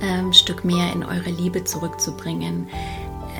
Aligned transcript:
ähm, 0.00 0.32
Stück 0.32 0.64
mehr 0.64 0.92
in 0.92 1.04
eure 1.04 1.30
Liebe 1.30 1.64
zurückzubringen, 1.64 2.68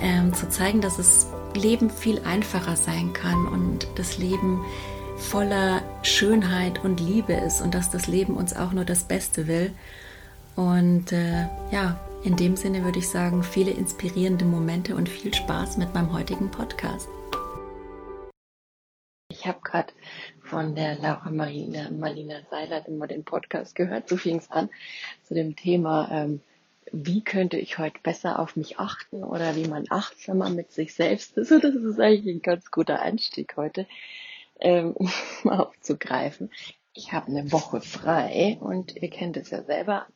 ähm, 0.03 0.33
zu 0.35 0.49
zeigen, 0.49 0.81
dass 0.81 0.97
das 0.97 1.29
Leben 1.55 1.91
viel 1.91 2.21
einfacher 2.25 2.77
sein 2.77 3.13
kann 3.13 3.47
und 3.47 3.87
das 3.97 4.19
Leben 4.19 4.65
voller 5.17 5.83
Schönheit 6.03 6.85
und 6.85 7.01
Liebe 7.01 7.33
ist 7.33 7.61
und 7.61 7.75
dass 7.75 7.91
das 7.91 8.07
Leben 8.07 8.37
uns 8.37 8.55
auch 8.55 8.73
nur 8.73 8.85
das 8.85 9.05
Beste 9.05 9.47
will. 9.47 9.73
Und 10.57 11.13
äh, 11.13 11.47
ja, 11.71 11.99
in 12.23 12.37
dem 12.37 12.57
Sinne 12.57 12.85
würde 12.85 12.99
ich 12.99 13.09
sagen, 13.09 13.43
viele 13.43 13.71
inspirierende 13.71 14.45
Momente 14.45 14.97
und 14.97 15.09
viel 15.09 15.33
Spaß 15.35 15.77
mit 15.77 15.95
meinem 15.95 16.13
heutigen 16.13 16.51
Podcast. 16.51 17.09
Ich 19.29 19.47
habe 19.47 19.59
gerade 19.63 19.93
von 20.45 20.75
der 20.75 20.97
Laura 20.97 21.31
Marina, 21.31 21.91
Marlina 21.91 22.41
Seiler 22.51 22.87
immer 22.87 23.07
den 23.07 23.25
Podcast 23.25 23.75
gehört, 23.75 24.09
so 24.09 24.17
fing 24.17 24.39
es 24.39 24.51
an, 24.51 24.69
zu 25.23 25.35
dem 25.35 25.57
Thema 25.57 26.09
ähm, 26.11 26.41
wie 26.93 27.23
könnte 27.23 27.59
ich 27.59 27.79
heute 27.79 27.99
besser 28.03 28.39
auf 28.39 28.57
mich 28.57 28.79
achten 28.79 29.25
oder 29.25 29.57
wie 29.57 29.67
man 29.67 29.87
achtsamer 29.91 30.51
mit 30.51 30.73
sich 30.73 30.95
selbst 30.95 31.37
ist. 31.37 31.51
Und 31.53 31.65
das 31.65 31.75
ist 31.75 32.01
eigentlich 32.01 32.37
ein 32.37 32.43
ganz 32.43 32.71
guter 32.71 33.01
Einstieg 33.01 33.57
heute, 33.57 33.87
ähm, 34.61 34.93
um 35.43 35.51
aufzugreifen. 35.51 36.51
Ich 36.97 37.13
habe 37.13 37.27
eine 37.27 37.51
Woche 37.51 37.81
frei 37.81 38.57
und 38.61 38.95
ihr 38.95 39.11
kennt 39.11 39.37
es 39.37 39.51
ja 39.51 39.65
selber. 39.65 40.07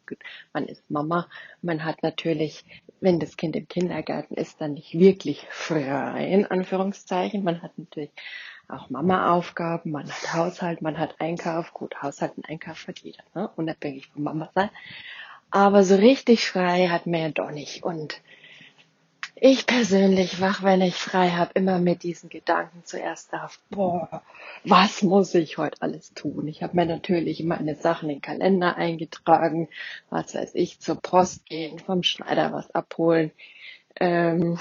Man 0.53 0.67
ist 0.67 0.89
Mama, 0.89 1.29
man 1.61 1.85
hat 1.85 2.05
natürlich, 2.05 2.65
wenn 3.01 3.19
das 3.19 3.37
Kind 3.37 3.57
im 3.57 3.67
Kindergarten 3.67 4.35
ist, 4.35 4.61
dann 4.61 4.75
nicht 4.75 4.97
wirklich 4.97 5.45
frei, 5.51 6.29
in 6.31 6.47
Anführungszeichen. 6.47 7.42
Man 7.42 7.63
hat 7.63 7.77
natürlich 7.77 8.13
auch 8.69 8.91
Mama-Aufgaben, 8.91 9.91
man 9.91 10.08
hat 10.08 10.34
Haushalt, 10.34 10.83
man 10.83 10.98
hat 10.98 11.16
Einkauf. 11.20 11.72
Gut, 11.72 12.02
Haushalt 12.02 12.36
und 12.36 12.48
Einkauf 12.48 12.86
hat 12.86 12.98
jeder, 13.00 13.24
ne? 13.34 13.50
unabhängig 13.56 14.08
von 14.08 14.22
Mama 14.22 14.50
sein. 14.55 14.70
Aber 15.50 15.83
so 15.83 15.97
richtig 15.97 16.47
frei 16.47 16.89
hat 16.89 17.06
man 17.06 17.20
ja 17.20 17.28
doch 17.30 17.50
nicht. 17.50 17.83
Und 17.83 18.20
ich 19.41 19.66
persönlich 19.66 20.41
wach, 20.41 20.62
wenn 20.62 20.83
ich 20.83 20.96
frei 20.96 21.30
habe, 21.30 21.52
immer 21.55 21.78
mit 21.78 22.02
diesen 22.02 22.28
Gedanken 22.28 22.83
zuerst 22.84 23.33
auf, 23.33 23.61
boah, 23.70 24.22
was 24.64 25.02
muss 25.02 25.34
ich 25.34 25.58
heute 25.58 25.80
alles 25.80 26.12
tun? 26.12 26.48
Ich 26.48 26.62
habe 26.62 26.77
mir 26.77 26.86
natürlich 26.86 27.42
meine 27.45 27.77
Sachen 27.77 28.11
in 28.11 28.17
den 28.17 28.23
Kalender 28.23 28.77
eingetragen, 28.77 29.68
was 30.11 30.34
weiß 30.34 30.55
ich, 30.57 30.80
zur 30.80 30.96
Post 30.96 31.46
gehen, 31.46 31.78
vom 31.78 32.02
Schneider 32.02 32.52
was 32.52 32.70
abholen, 32.73 33.30
ähm, 34.01 34.58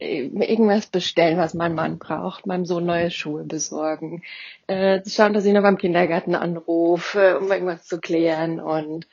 irgendwas 0.00 0.86
bestellen, 0.86 1.38
was 1.38 1.54
mein 1.54 1.74
Mann 1.74 1.98
braucht, 1.98 2.46
meinem 2.46 2.64
Sohn 2.64 2.84
neue 2.84 3.10
Schuhe 3.10 3.44
besorgen, 3.44 4.22
äh, 4.66 5.00
schauen, 5.08 5.32
dass 5.32 5.44
ich 5.44 5.52
noch 5.52 5.62
beim 5.62 5.78
Kindergarten 5.78 6.34
anrufe, 6.34 7.38
um 7.38 7.50
irgendwas 7.50 7.86
zu 7.86 8.00
klären 8.00 8.60
und 8.60 9.06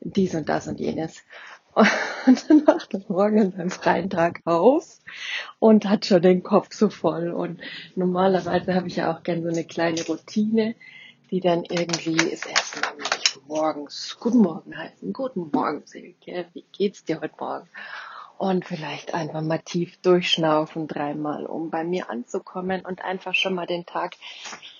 dies 0.00 0.34
und 0.34 0.48
das 0.48 0.68
und 0.68 0.80
jenes. 0.80 1.22
Und 2.26 2.50
dann 2.50 2.64
macht 2.64 2.94
er 2.94 3.02
morgen 3.08 3.38
an 3.38 3.52
seinem 3.52 3.70
freien 3.70 4.10
Tag 4.10 4.40
auf 4.46 4.98
und 5.58 5.84
hat 5.84 6.06
schon 6.06 6.22
den 6.22 6.42
Kopf 6.42 6.72
so 6.72 6.88
voll. 6.88 7.30
Und 7.30 7.60
normalerweise 7.94 8.74
habe 8.74 8.88
ich 8.88 8.96
ja 8.96 9.14
auch 9.14 9.22
gern 9.22 9.42
so 9.42 9.48
eine 9.48 9.64
kleine 9.64 10.02
Routine, 10.06 10.74
die 11.30 11.40
dann 11.40 11.64
irgendwie 11.64 12.16
ist 12.16 12.46
erstmal 12.46 12.94
morgens 13.46 14.16
Guten 14.18 14.38
Morgen 14.38 14.76
heißen. 14.76 15.12
Guten 15.12 15.50
Morgen, 15.52 15.82
Silke. 15.84 16.46
Wie 16.54 16.64
geht's 16.72 17.04
dir 17.04 17.20
heute 17.20 17.34
Morgen? 17.38 17.68
Und 18.38 18.66
vielleicht 18.66 19.14
einfach 19.14 19.40
mal 19.40 19.60
tief 19.60 19.96
durchschnaufen 20.02 20.88
dreimal, 20.88 21.46
um 21.46 21.70
bei 21.70 21.84
mir 21.84 22.10
anzukommen 22.10 22.82
und 22.84 23.02
einfach 23.02 23.34
schon 23.34 23.54
mal 23.54 23.66
den 23.66 23.86
Tag 23.86 24.16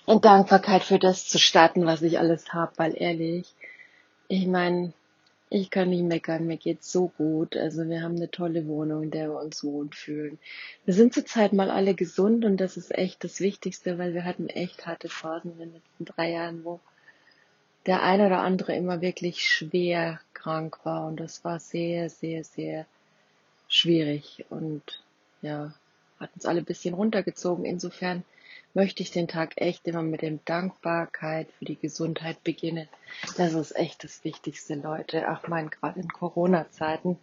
in 0.06 0.20
Dankbarkeit 0.20 0.82
für 0.82 0.98
das 0.98 1.26
zu 1.26 1.38
starten, 1.38 1.86
was 1.86 2.02
ich 2.02 2.18
alles 2.18 2.52
habe, 2.52 2.72
weil 2.76 2.94
ehrlich, 2.96 3.54
ich 4.28 4.46
meine, 4.46 4.92
ich 5.48 5.70
kann 5.70 5.90
nicht 5.90 6.02
meckern, 6.02 6.46
mir 6.46 6.56
geht's 6.56 6.90
so 6.90 7.08
gut. 7.16 7.56
Also 7.56 7.88
wir 7.88 8.02
haben 8.02 8.16
eine 8.16 8.30
tolle 8.30 8.66
Wohnung, 8.66 9.04
in 9.04 9.10
der 9.10 9.28
wir 9.28 9.40
uns 9.40 9.62
wohlfühlen. 9.62 10.38
Wir 10.84 10.94
sind 10.94 11.14
zurzeit 11.14 11.52
mal 11.52 11.70
alle 11.70 11.94
gesund 11.94 12.44
und 12.44 12.56
das 12.58 12.76
ist 12.76 12.96
echt 12.96 13.22
das 13.22 13.40
Wichtigste, 13.40 13.96
weil 13.96 14.12
wir 14.12 14.24
hatten 14.24 14.48
echt 14.48 14.86
harte 14.86 15.08
Phasen 15.08 15.52
in 15.52 15.58
den 15.58 15.72
letzten 15.74 16.04
drei 16.04 16.32
Jahren, 16.32 16.64
wo 16.64 16.80
der 17.86 18.02
eine 18.02 18.26
oder 18.26 18.40
andere 18.40 18.74
immer 18.74 19.00
wirklich 19.00 19.44
schwer 19.46 20.20
krank 20.34 20.80
war 20.84 21.06
und 21.06 21.20
das 21.20 21.44
war 21.44 21.60
sehr, 21.60 22.10
sehr, 22.10 22.42
sehr 22.42 22.86
schwierig 23.68 24.44
und 24.50 25.02
ja, 25.42 25.74
hat 26.18 26.30
uns 26.34 26.46
alle 26.46 26.60
ein 26.60 26.64
bisschen 26.64 26.94
runtergezogen. 26.94 27.64
Insofern 27.64 28.24
möchte 28.74 29.02
ich 29.02 29.10
den 29.10 29.28
Tag 29.28 29.54
echt 29.56 29.86
immer 29.88 30.02
mit 30.02 30.22
dem 30.22 30.40
Dankbarkeit 30.44 31.48
für 31.58 31.64
die 31.64 31.78
Gesundheit 31.78 32.42
beginnen. 32.44 32.88
Das 33.36 33.54
ist 33.54 33.76
echt 33.76 34.04
das 34.04 34.22
Wichtigste, 34.24 34.74
Leute. 34.74 35.26
Ach 35.28 35.48
mein, 35.48 35.70
gerade 35.70 36.00
in 36.00 36.08
Corona-Zeiten. 36.08 37.18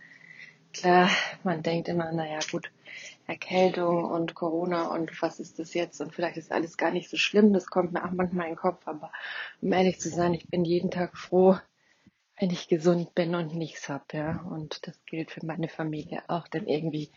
Klar, 0.73 1.09
man 1.43 1.61
denkt 1.61 1.87
immer, 1.87 2.11
naja, 2.11 2.39
gut, 2.51 2.71
Erkältung 3.27 4.05
und 4.05 4.33
Corona 4.33 4.87
und 4.87 5.21
was 5.21 5.39
ist 5.39 5.59
das 5.59 5.75
jetzt? 5.75 6.01
Und 6.01 6.13
vielleicht 6.13 6.37
ist 6.37 6.51
alles 6.51 6.77
gar 6.77 6.91
nicht 6.91 7.09
so 7.09 7.17
schlimm. 7.17 7.53
Das 7.53 7.67
kommt 7.67 7.93
mir 7.93 8.03
auch 8.03 8.11
manchmal 8.11 8.47
in 8.47 8.53
den 8.53 8.59
Kopf. 8.59 8.81
Aber 8.85 9.11
um 9.61 9.71
ehrlich 9.71 9.99
zu 9.99 10.09
sein, 10.09 10.33
ich 10.33 10.47
bin 10.49 10.65
jeden 10.65 10.89
Tag 10.89 11.15
froh, 11.15 11.57
wenn 12.39 12.49
ich 12.49 12.67
gesund 12.67 13.13
bin 13.15 13.35
und 13.35 13.55
nichts 13.55 13.89
hab, 13.89 14.13
ja. 14.13 14.45
Und 14.49 14.87
das 14.87 14.99
gilt 15.05 15.31
für 15.31 15.45
meine 15.45 15.69
Familie 15.69 16.23
auch, 16.27 16.47
denn 16.47 16.67
irgendwie 16.67 17.11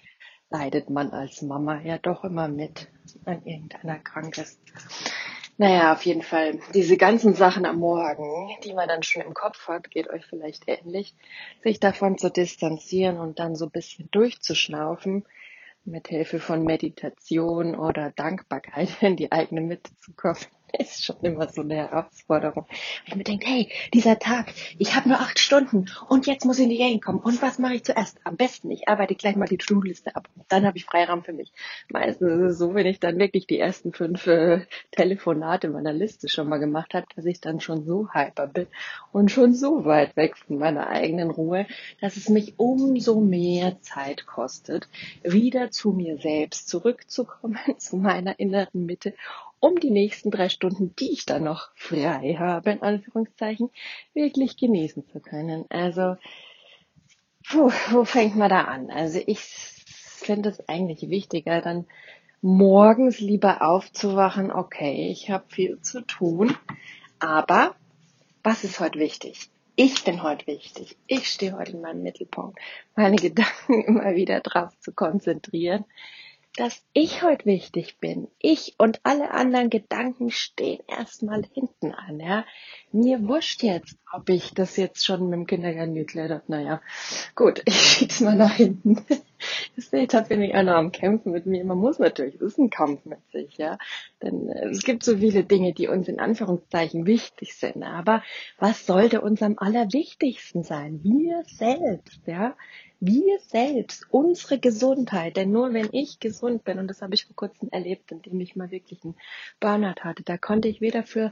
leidet 0.51 0.91
man 0.91 1.11
als 1.11 1.43
Mama 1.43 1.81
ja 1.81 1.99
doch 1.99 2.25
immer 2.25 2.49
mit, 2.49 2.89
wenn 3.25 3.45
irgendeiner 3.45 3.99
krank 3.99 4.39
ist. 4.39 4.61
Naja, 5.59 5.95
auf 5.95 6.03
jeden 6.03 6.23
Fall. 6.23 6.61
Diese 6.75 6.99
ganzen 6.99 7.35
Sachen 7.35 7.65
am 7.65 7.79
Morgen, 7.79 8.51
die 8.63 8.75
man 8.75 8.89
dann 8.89 9.03
schon 9.03 9.23
im 9.23 9.33
Kopf 9.33 9.69
hat, 9.69 9.91
geht 9.91 10.09
euch 10.11 10.27
vielleicht 10.27 10.65
ähnlich, 10.67 11.15
sich 11.63 11.81
davon 11.81 12.19
zu 12.19 12.31
distanzieren 12.31 13.17
und 13.17 13.39
dann 13.39 13.57
so 13.57 13.65
ein 13.65 13.71
bisschen 13.71 14.11
durchzuschnaufen, 14.11 15.25
mit 15.87 16.09
Hilfe 16.09 16.41
von 16.41 16.65
Meditation 16.65 17.75
oder 17.75 18.11
Dankbarkeit 18.11 18.89
in 19.03 19.17
die 19.17 19.33
eigene 19.33 19.63
Mitte 19.63 19.97
zu 19.97 20.13
kommen. 20.13 20.37
ist 20.81 21.05
schon 21.05 21.17
immer 21.23 21.49
so 21.49 21.63
eine 21.63 21.77
Herausforderung. 21.77 22.67
Wenn 22.69 23.13
ich 23.13 23.17
mir 23.17 23.25
denke, 23.25 23.47
hey, 23.47 23.69
dieser 23.93 24.19
Tag, 24.19 24.53
ich 24.79 24.95
habe 24.95 25.09
nur 25.09 25.19
acht 25.19 25.39
Stunden 25.39 25.87
und 26.09 26.27
jetzt 26.27 26.45
muss 26.45 26.59
ich 26.59 26.65
in 26.65 26.71
die 26.71 26.79
Gang 26.79 27.03
kommen. 27.03 27.19
Und 27.19 27.41
was 27.43 27.59
mache 27.59 27.75
ich 27.75 27.85
zuerst? 27.85 28.19
Am 28.25 28.37
besten, 28.37 28.71
ich 28.71 28.89
arbeite 28.89 29.15
gleich 29.15 29.37
mal 29.37 29.47
die 29.47 29.59
To-Do-Liste 29.59 30.17
ab. 30.17 30.29
Dann 30.49 30.67
habe 30.67 30.79
ich 30.79 30.85
Freiraum 30.85 31.25
für 31.25 31.33
mich. 31.33 31.53
Meistens 31.89 32.31
ist 32.31 32.53
es 32.53 32.59
so, 32.59 32.75
wenn 32.75 32.87
ich 32.87 33.01
dann 33.01 33.19
wirklich 33.19 33.47
die 33.47 33.59
ersten 33.59 33.93
fünf 33.93 34.27
äh, 34.27 34.67
Telefonate 34.93 35.69
meiner 35.69 35.93
Liste 35.93 36.29
schon 36.29 36.49
mal 36.49 36.59
gemacht 36.59 36.95
habe, 36.95 37.07
dass 37.15 37.25
ich 37.25 37.41
dann 37.41 37.61
schon 37.61 37.85
so 37.85 38.09
hyper 38.13 38.47
bin 38.47 38.67
und 39.13 39.31
schon 39.31 39.55
so 39.55 39.85
weit 39.85 40.17
weg 40.17 40.37
von 40.37 40.59
meiner 40.59 40.89
eigenen 40.89 41.31
Ruhe, 41.31 41.67
dass 42.01 42.17
es 42.17 42.29
mich 42.29 42.55
umso 42.59 43.21
mehr 43.21 43.81
Zeit 43.81 44.27
kostet, 44.27 44.89
wieder 45.23 45.71
zu 45.71 45.93
mir 45.93 46.19
selbst 46.19 46.69
zurückzukommen, 46.69 47.59
zu 47.79 47.97
meiner 47.97 48.39
inneren 48.39 48.87
Mitte 48.87 49.15
um 49.67 49.81
die 49.81 49.91
nächsten 49.91 50.31
drei 50.31 50.49
Stunden, 50.49 50.95
die 50.97 51.11
ich 51.13 51.27
dann 51.27 51.43
noch 51.43 51.71
frei 51.75 52.37
habe, 52.39 52.71
in 52.71 52.83
Anführungszeichen, 52.83 53.71
wirklich 54.15 54.57
genießen 54.57 55.09
zu 55.09 55.19
können. 55.19 55.65
Also, 55.71 56.17
puh, 57.49 57.73
wo 57.91 58.05
fängt 58.05 58.37
man 58.37 58.49
da 58.49 58.63
an? 58.63 58.91
Also 58.91 59.21
ich 59.27 59.41
finde 59.41 60.51
es 60.51 60.69
eigentlich 60.69 61.11
wichtiger, 61.11 61.61
dann 61.61 61.87
morgens 62.43 63.19
lieber 63.19 63.63
aufzuwachen, 63.63 64.53
okay, 64.53 65.09
ich 65.11 65.31
habe 65.31 65.45
viel 65.49 65.81
zu 65.81 66.01
tun, 66.03 66.57
aber 67.19 67.75
was 68.45 68.63
ist 68.63 68.79
heute 68.79 69.01
wichtig? 69.01 69.51
ich 69.77 70.05
bin 70.05 70.23
heute 70.23 70.47
wichtig. 70.47 70.97
Ich 71.07 71.29
stehe 71.29 71.53
heute 71.53 71.73
in 71.73 71.83
meinem 71.83 72.03
Mittelpunkt. 72.03 72.59
Meine 72.97 73.17
Gedanken 73.17 73.83
immer 73.83 74.15
wieder 74.15 74.41
drauf 74.41 74.73
zu 74.81 74.93
konzentrieren, 74.93 75.85
dass 76.57 76.83
ich 76.93 77.23
heute 77.23 77.47
wichtig 77.47 77.99
bin. 77.99 78.29
Ich 78.39 78.75
und 78.79 79.01
alle 79.05 79.31
anderen 79.31 79.71
Gedanken 79.71 80.31
stehen 80.31 80.83
erstmal 80.89 81.45
hinten 81.53 81.93
an, 81.93 82.19
ja. 82.19 82.45
Mir 82.93 83.29
wurscht 83.29 83.63
jetzt, 83.63 83.97
ob 84.13 84.29
ich 84.29 84.55
das 84.55 84.77
jetzt 84.77 85.05
schon 85.05 85.29
mit 85.29 85.39
dem 85.39 85.47
Kindergarten 85.47 85.95
geklärt 85.95 86.31
habe. 86.31 86.43
Naja, 86.49 86.81
gut, 87.35 87.63
ich 87.67 87.75
schieb's 87.75 88.21
mal 88.21 88.37
nach 88.37 88.55
hinten. 88.55 89.05
Das 89.75 89.91
seht, 89.91 90.15
da 90.15 90.21
bin 90.23 90.41
ich 90.41 90.55
auch 90.55 90.63
noch 90.63 90.75
am 90.75 90.93
Kämpfen 90.93 91.33
mit 91.33 91.47
mir. 91.47 91.65
Man 91.65 91.79
muss 91.79 91.99
natürlich, 91.99 92.37
es 92.37 92.41
ist 92.41 92.59
ein 92.59 92.71
Kampf 92.71 93.05
mit 93.05 93.19
sich, 93.33 93.59
ja. 93.59 93.79
Denn 94.23 94.49
äh, 94.49 94.69
es 94.69 94.83
gibt 94.83 95.03
so 95.03 95.19
viele 95.19 95.45
Dinge, 95.45 95.73
die 95.73 95.89
uns 95.89 96.09
in 96.09 96.21
Anführungszeichen 96.21 97.07
wichtig 97.07 97.55
sind. 97.55 97.83
Aber 97.83 98.23
was 98.59 98.87
sollte 98.87 99.21
uns 99.21 99.43
am 99.43 99.59
allerwichtigsten 99.59 100.63
sein? 100.63 101.01
Wir 101.03 101.43
selbst, 101.47 102.21
ja 102.27 102.55
wir 103.01 103.39
selbst, 103.41 104.07
unsere 104.11 104.59
Gesundheit, 104.59 105.37
denn 105.37 105.51
nur 105.51 105.75
wenn 105.75 105.89
ich 105.93 106.19
gesund 106.19 106.65
bin, 106.65 106.79
und 106.79 106.89
das 106.89 107.03
habe 107.03 107.15
ich 107.15 107.27
vor 107.27 107.37
kurzem 107.37 107.69
erlebt, 107.71 108.11
indem 108.11 108.41
ich 108.41 108.57
mal 108.57 108.71
wirklich 108.71 109.05
einen 109.05 109.17
Burnout 109.61 110.01
hatte, 110.01 110.23
da 110.23 110.39
konnte 110.39 110.69
ich 110.69 110.81
weder 110.81 111.03
für, 111.03 111.31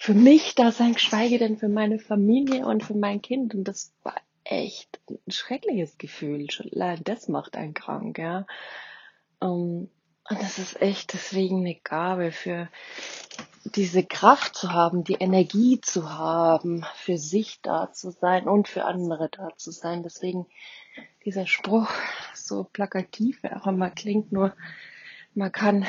für 0.00 0.14
mich 0.14 0.54
da 0.54 0.72
sein, 0.72 0.94
geschweige 0.94 1.38
denn 1.38 1.58
für 1.58 1.68
meine 1.68 1.98
Familie 1.98 2.64
und 2.64 2.82
für 2.82 2.94
mein 2.94 3.20
Kind. 3.20 3.54
Und 3.54 3.64
das 3.64 3.92
war 4.02 4.16
echt 4.44 4.98
ein 5.10 5.30
schreckliches 5.30 5.98
Gefühl. 5.98 6.46
Allein 6.72 7.04
das 7.04 7.28
macht 7.28 7.54
einen 7.54 7.74
krank, 7.74 8.16
ja. 8.18 8.46
Ähm, 9.42 9.90
und 10.30 10.42
das 10.42 10.58
ist 10.58 10.80
echt 10.80 11.12
deswegen 11.12 11.58
eine 11.58 11.74
Gabe 11.74 12.32
für 12.32 12.70
diese 13.66 14.02
Kraft 14.02 14.54
zu 14.54 14.72
haben, 14.72 15.04
die 15.04 15.18
Energie 15.20 15.82
zu 15.82 16.08
haben, 16.08 16.86
für 16.94 17.18
sich 17.18 17.60
da 17.60 17.92
zu 17.92 18.10
sein 18.10 18.48
und 18.48 18.68
für 18.68 18.86
andere 18.86 19.28
da 19.28 19.50
zu 19.58 19.70
sein. 19.70 20.02
Deswegen 20.02 20.46
dieser 21.26 21.46
Spruch 21.46 21.90
so 22.32 22.64
plakativ 22.64 23.40
er 23.42 23.60
auch 23.60 23.66
immer 23.66 23.90
klingt, 23.90 24.32
nur 24.32 24.54
man 25.34 25.52
kann, 25.52 25.84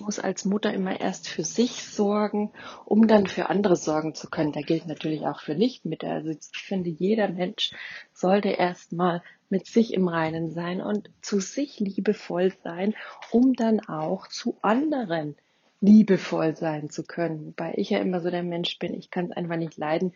muss 0.00 0.18
als 0.18 0.44
Mutter 0.44 0.72
immer 0.74 1.00
erst 1.00 1.28
für 1.28 1.44
sich 1.44 1.84
sorgen, 1.84 2.52
um 2.84 3.06
dann 3.06 3.26
für 3.26 3.48
andere 3.48 3.76
sorgen 3.76 4.14
zu 4.14 4.28
können. 4.28 4.52
Da 4.52 4.60
gilt 4.60 4.86
natürlich 4.86 5.22
auch 5.22 5.40
für 5.40 5.54
Nichtmütter. 5.54 6.10
Also 6.10 6.30
ich 6.30 6.38
finde, 6.52 6.90
jeder 6.90 7.28
Mensch 7.28 7.72
sollte 8.12 8.48
erstmal 8.48 9.22
mit 9.48 9.66
sich 9.66 9.94
im 9.94 10.08
Reinen 10.08 10.50
sein 10.50 10.80
und 10.80 11.10
zu 11.20 11.38
sich 11.38 11.78
liebevoll 11.78 12.52
sein, 12.64 12.94
um 13.30 13.54
dann 13.54 13.80
auch 13.80 14.26
zu 14.26 14.58
anderen 14.62 15.36
liebevoll 15.80 16.56
sein 16.56 16.90
zu 16.90 17.04
können. 17.04 17.46
Wobei 17.46 17.74
ich 17.76 17.90
ja 17.90 17.98
immer 17.98 18.20
so 18.20 18.30
der 18.30 18.42
Mensch 18.42 18.78
bin, 18.78 18.94
ich 18.94 19.10
kann 19.10 19.26
es 19.26 19.36
einfach 19.36 19.56
nicht 19.56 19.76
leiden, 19.76 20.14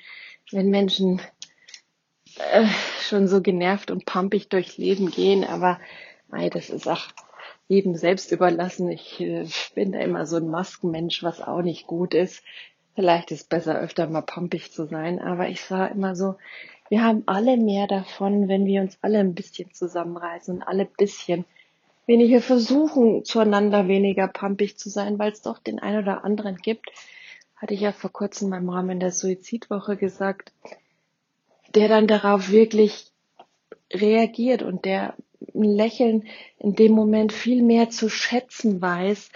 wenn 0.50 0.70
Menschen 0.70 1.20
äh, 2.52 2.66
schon 3.00 3.28
so 3.28 3.42
genervt 3.42 3.90
und 3.90 4.06
pumpig 4.06 4.48
durchs 4.48 4.76
Leben 4.76 5.10
gehen, 5.10 5.44
aber 5.44 5.78
ey, 6.32 6.50
das 6.50 6.70
ist 6.70 6.88
auch 6.88 7.06
jedem 7.68 7.94
selbst 7.94 8.32
überlassen. 8.32 8.90
Ich 8.90 9.20
äh, 9.20 9.46
bin 9.74 9.92
da 9.92 10.00
immer 10.00 10.26
so 10.26 10.36
ein 10.36 10.48
Maskenmensch, 10.48 11.22
was 11.22 11.40
auch 11.40 11.62
nicht 11.62 11.86
gut 11.86 12.14
ist. 12.14 12.42
Vielleicht 12.94 13.30
ist 13.30 13.42
es 13.42 13.46
besser, 13.46 13.78
öfter 13.78 14.08
mal 14.08 14.22
pumpig 14.22 14.72
zu 14.72 14.86
sein, 14.86 15.20
aber 15.20 15.48
ich 15.48 15.60
sah 15.60 15.86
immer 15.86 16.16
so, 16.16 16.34
wir 16.88 17.04
haben 17.04 17.22
alle 17.26 17.56
mehr 17.56 17.86
davon, 17.86 18.48
wenn 18.48 18.64
wir 18.64 18.80
uns 18.80 18.98
alle 19.02 19.20
ein 19.20 19.34
bisschen 19.34 19.72
zusammenreißen 19.72 20.56
und 20.56 20.62
alle 20.62 20.86
bisschen 20.86 21.44
weniger 22.06 22.40
versuchen, 22.40 23.24
zueinander 23.24 23.86
weniger 23.86 24.26
pumpig 24.26 24.78
zu 24.78 24.88
sein, 24.88 25.18
weil 25.18 25.30
es 25.30 25.42
doch 25.42 25.58
den 25.58 25.78
einen 25.78 26.02
oder 26.02 26.24
anderen 26.24 26.56
gibt. 26.56 26.90
Hatte 27.54 27.74
ich 27.74 27.80
ja 27.80 27.92
vor 27.92 28.10
kurzem 28.10 28.50
beim 28.50 28.68
Rahmen 28.70 28.98
der 28.98 29.12
Suizidwoche 29.12 29.96
gesagt, 29.96 30.52
der 31.74 31.88
dann 31.88 32.06
darauf 32.06 32.50
wirklich 32.50 33.12
reagiert 33.92 34.62
und 34.62 34.86
der 34.86 35.14
Lächeln 35.52 36.26
in 36.58 36.74
dem 36.74 36.92
Moment 36.92 37.32
viel 37.32 37.62
mehr 37.62 37.90
zu 37.90 38.08
schätzen 38.08 38.80
weiß. 38.80 39.30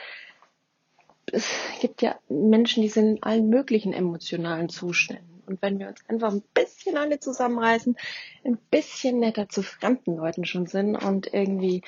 Es 1.26 1.48
gibt 1.80 2.02
ja 2.02 2.16
Menschen, 2.28 2.82
die 2.82 2.88
sind 2.88 3.16
in 3.16 3.22
allen 3.22 3.48
möglichen 3.48 3.92
emotionalen 3.92 4.68
Zuständen. 4.68 5.42
Und 5.46 5.62
wenn 5.62 5.78
wir 5.78 5.88
uns 5.88 6.00
einfach 6.08 6.32
ein 6.32 6.42
bisschen 6.54 6.96
alle 6.96 7.20
zusammenreißen, 7.20 7.96
ein 8.44 8.58
bisschen 8.70 9.18
netter 9.18 9.48
zu 9.48 9.62
fremden 9.62 10.16
Leuten 10.16 10.44
schon 10.44 10.66
sind 10.66 10.96
und 10.96 11.32
irgendwie 11.32 11.82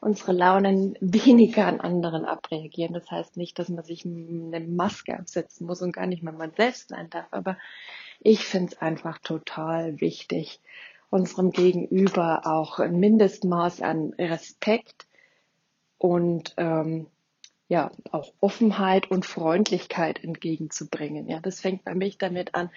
unsere 0.00 0.32
Launen 0.32 0.96
weniger 1.00 1.66
an 1.66 1.80
anderen 1.80 2.24
abreagieren. 2.24 2.94
Das 2.94 3.10
heißt 3.10 3.36
nicht, 3.36 3.58
dass 3.58 3.68
man 3.68 3.84
sich 3.84 4.04
eine 4.04 4.60
Maske 4.60 5.18
absetzen 5.18 5.66
muss 5.66 5.82
und 5.82 5.92
gar 5.92 6.06
nicht 6.06 6.22
mehr 6.22 6.32
man 6.32 6.52
selbst 6.56 6.88
sein 6.88 7.10
darf, 7.10 7.26
aber 7.30 7.58
ich 8.20 8.46
finde 8.46 8.72
es 8.72 8.80
einfach 8.80 9.18
total 9.18 10.00
wichtig, 10.00 10.60
unserem 11.10 11.50
Gegenüber 11.50 12.42
auch 12.46 12.78
ein 12.78 12.98
Mindestmaß 12.98 13.82
an 13.82 14.14
Respekt 14.18 15.06
und 15.98 16.54
ähm, 16.56 17.06
ja 17.70 17.92
auch 18.10 18.32
Offenheit 18.40 19.10
und 19.10 19.24
Freundlichkeit 19.24 20.22
entgegenzubringen. 20.24 21.28
Ja, 21.28 21.38
das 21.40 21.60
fängt 21.60 21.84
bei 21.84 21.94
mich 21.94 22.18
damit 22.18 22.54
an. 22.54 22.70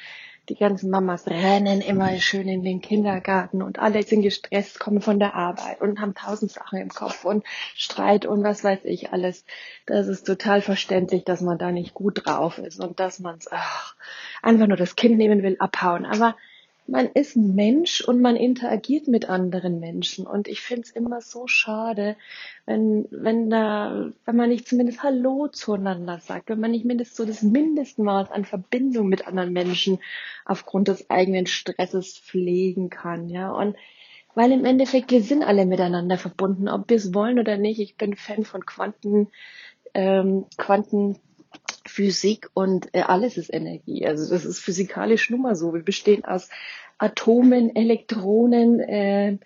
Die 0.50 0.56
ganzen 0.56 0.90
Mamas 0.90 1.26
rennen 1.28 1.82
immer 1.82 2.16
schön 2.20 2.48
in 2.48 2.64
den 2.64 2.80
Kindergarten 2.80 3.62
und 3.62 3.80
alle 3.80 4.04
sind 4.04 4.22
gestresst, 4.22 4.80
kommen 4.80 5.02
von 5.02 5.18
der 5.18 5.36
Arbeit 5.36 5.82
und 5.82 6.00
haben 6.00 6.14
tausend 6.14 6.52
Sachen 6.52 6.80
im 6.80 6.90
Kopf 6.90 7.26
und 7.26 7.44
Streit 7.76 8.26
und 8.26 8.44
was 8.44 8.64
weiß 8.64 8.82
ich 8.84 9.14
alles. 9.14 9.46
Das 9.86 10.08
ist 10.08 10.28
total 10.28 10.62
verständlich, 10.62 11.24
dass 11.24 11.42
man 11.42 11.58
da 11.58 11.72
nicht 11.72 11.94
gut 11.94 12.26
drauf 12.26 12.60
ist 12.60 12.80
und 12.80 13.00
dass 13.00 13.20
man 13.20 13.40
einfach 14.44 14.68
nur 14.68 14.78
das 14.78 14.96
Kind 14.96 15.18
nehmen 15.18 15.42
will, 15.44 15.56
abhauen. 15.60 16.06
Aber 16.06 16.36
man 16.88 17.08
ist 17.14 17.36
ein 17.36 17.56
Mensch 17.56 18.02
und 18.02 18.22
man 18.22 18.36
interagiert 18.36 19.08
mit 19.08 19.30
anderen 19.30 19.80
Menschen. 19.80 20.28
Und 20.28 20.48
ich 20.48 20.62
finde 20.62 20.82
es 20.82 20.92
immer 20.92 21.22
so 21.22 21.48
schade, 21.48 22.18
wenn, 22.66 23.08
wenn 23.10 23.50
da, 23.50 24.12
wenn 24.26 24.36
man 24.36 24.50
nicht 24.50 24.68
zumindest 24.68 25.02
Hallo 25.02 25.48
zueinander 25.48 26.20
sagt, 26.20 26.50
wenn 26.50 26.60
man 26.60 26.72
nicht 26.72 26.86
mindestens 26.86 27.18
so 27.18 27.26
das 27.26 27.42
Mindestmaß 27.42 28.32
an 28.32 28.46
Verbindung 28.46 29.08
mit 29.08 29.28
anderen 29.28 29.54
Menschen 29.54 30.00
aufgrund 30.46 30.90
des 30.90 31.10
eigenen 31.10 31.48
Stresses 31.48 32.18
pflegen 32.18 32.90
kann, 32.90 33.30
ja. 33.30 33.52
Und 33.52 33.76
weil 34.36 34.52
im 34.52 34.66
Endeffekt 34.66 35.12
wir 35.12 35.22
sind 35.22 35.44
alle 35.44 35.66
miteinander 35.66 36.18
verbunden, 36.18 36.68
ob 36.68 36.90
wir 36.90 36.98
es 36.98 37.14
wollen 37.14 37.40
oder 37.40 37.58
nicht. 37.58 37.80
Ich 37.80 37.96
bin 37.96 38.16
Fan 38.16 38.44
von 38.44 38.66
Quanten, 38.66 39.30
ähm, 39.94 40.46
Quanten 40.58 41.18
Physik 41.86 42.50
und 42.54 42.94
äh, 42.94 43.02
alles 43.02 43.38
ist 43.38 43.54
Energie. 43.54 44.06
Also 44.06 44.30
das 44.30 44.46
ist 44.46 44.60
physikalisch 44.60 45.30
nun 45.30 45.42
mal 45.42 45.56
so. 45.56 45.74
Wir 45.74 45.84
bestehen 45.84 46.26
aus 46.26 46.50
Atomen, 46.98 47.76
Elektronen, 47.76 48.80
äh, 48.80 49.38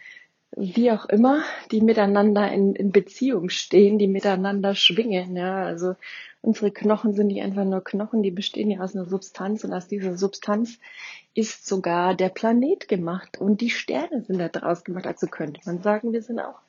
wie 0.55 0.91
auch 0.91 1.05
immer, 1.05 1.43
die 1.71 1.81
miteinander 1.81 2.51
in, 2.51 2.73
in 2.73 2.91
Beziehung 2.91 3.49
stehen, 3.49 3.99
die 3.99 4.07
miteinander 4.07 4.75
schwingen. 4.75 5.35
Ja, 5.35 5.63
also 5.65 5.95
unsere 6.41 6.71
Knochen 6.71 7.13
sind 7.13 7.27
nicht 7.27 7.41
einfach 7.41 7.65
nur 7.65 7.83
Knochen, 7.83 8.23
die 8.23 8.31
bestehen 8.31 8.71
ja 8.71 8.79
aus 8.79 8.95
einer 8.95 9.05
Substanz 9.05 9.63
und 9.63 9.73
aus 9.73 9.87
dieser 9.87 10.17
Substanz 10.17 10.79
ist 11.33 11.67
sogar 11.67 12.15
der 12.15 12.29
Planet 12.29 12.87
gemacht 12.87 13.37
und 13.37 13.61
die 13.61 13.69
Sterne 13.69 14.23
sind 14.23 14.39
da 14.39 14.47
draus 14.47 14.83
gemacht. 14.83 15.05
Also 15.05 15.27
könnte 15.27 15.61
man 15.65 15.81
sagen, 15.81 16.13
wir 16.13 16.21
sind 16.21 16.39
auch 16.39 16.59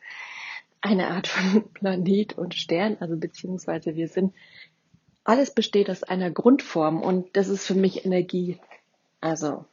eine 0.80 1.08
Art 1.08 1.26
von 1.26 1.68
Planet 1.74 2.36
und 2.36 2.54
Stern, 2.54 2.96
also 3.00 3.16
beziehungsweise 3.16 3.96
wir 3.96 4.08
sind 4.08 4.34
alles 5.28 5.50
besteht 5.50 5.90
aus 5.90 6.02
einer 6.02 6.30
Grundform 6.30 7.02
und 7.02 7.36
das 7.36 7.48
ist 7.48 7.66
für 7.66 7.74
mich 7.74 8.06
Energie. 8.06 8.58
Also 9.20 9.66